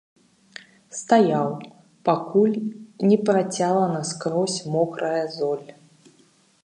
[0.99, 1.49] Стаяў,
[2.09, 2.57] пакуль
[3.11, 5.67] не працяла наскрозь мокрая золь.